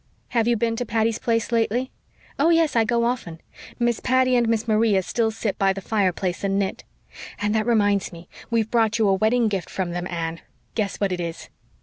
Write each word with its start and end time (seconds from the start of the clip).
"Have 0.29 0.47
you 0.47 0.57
been 0.57 0.75
to 0.77 0.83
Patty's 0.83 1.19
Place 1.19 1.51
lately?" 1.51 1.91
"Oh, 2.39 2.49
yes, 2.49 2.75
I 2.75 2.83
go 2.83 3.03
often. 3.03 3.39
Miss 3.77 3.99
Patty 3.99 4.35
and 4.35 4.49
Miss 4.49 4.67
Maria 4.67 5.03
still 5.03 5.29
sit 5.29 5.59
by 5.59 5.73
the 5.73 5.79
fireplace 5.79 6.43
and 6.43 6.57
knit. 6.57 6.83
And 7.37 7.53
that 7.53 7.67
reminds 7.67 8.11
me 8.11 8.27
we've 8.49 8.71
brought 8.71 8.97
you 8.97 9.07
a 9.07 9.13
wedding 9.13 9.47
gift 9.47 9.69
from 9.69 9.91
them, 9.91 10.07
Anne. 10.07 10.39
Guess 10.73 10.97
what 10.99 11.11
it 11.11 11.19
is." 11.19 11.49